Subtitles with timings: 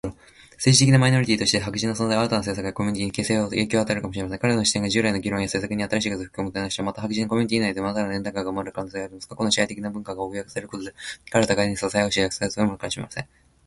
[0.53, 4.39] 政治的には、マイノリティとしての白人の存在は、新たな政策やコミュニティの形成に影響を与えるかもしれません。
[4.39, 6.85] 彼らの視点が、従来の議論や政策に新しい風を吹き込むことになるでしょう。
[6.87, 9.27] また、白人コミュニティ内でも、新たな連帯感が生まれる可能性があります。
[9.29, 10.95] 過去の支配的な文化が脅かされることで、
[11.29, 13.27] 彼らが互いに支え合う姿勢が強まるかもしれません。